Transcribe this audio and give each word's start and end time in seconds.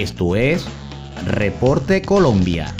Esto 0.00 0.34
es 0.34 0.64
Reporte 1.26 2.00
Colombia. 2.00 2.74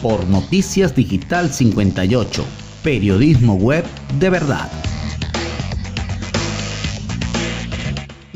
Por 0.00 0.24
Noticias 0.28 0.94
Digital 0.94 1.52
58, 1.52 2.44
periodismo 2.84 3.54
web 3.56 3.84
de 4.20 4.30
verdad. 4.30 4.70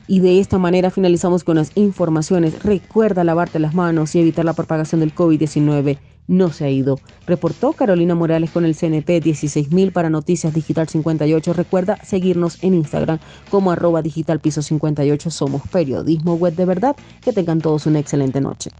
Y 0.06 0.20
de 0.20 0.40
esta 0.40 0.56
manera 0.56 0.90
finalizamos 0.90 1.44
con 1.44 1.56
las 1.56 1.72
informaciones. 1.74 2.62
Recuerda 2.62 3.22
lavarte 3.22 3.58
las 3.58 3.74
manos 3.74 4.14
y 4.14 4.20
evitar 4.20 4.46
la 4.46 4.54
propagación 4.54 5.00
del 5.00 5.14
COVID-19. 5.14 5.98
No 6.26 6.50
se 6.50 6.64
ha 6.64 6.70
ido. 6.70 6.98
Reportó 7.26 7.72
Carolina 7.72 8.14
Morales 8.14 8.50
con 8.50 8.64
el 8.64 8.74
CNP 8.74 9.20
16000 9.20 9.92
para 9.92 10.10
Noticias 10.10 10.54
Digital 10.54 10.88
58. 10.88 11.52
Recuerda 11.52 11.98
seguirnos 12.02 12.62
en 12.62 12.74
Instagram 12.74 13.18
como 13.50 13.70
arroba 13.70 14.02
digital 14.02 14.40
piso 14.40 14.62
58. 14.62 15.30
Somos 15.30 15.62
periodismo 15.68 16.34
web 16.34 16.54
de 16.54 16.64
verdad. 16.64 16.96
Que 17.20 17.32
tengan 17.32 17.60
todos 17.60 17.86
una 17.86 17.98
excelente 17.98 18.40
noche. 18.40 18.70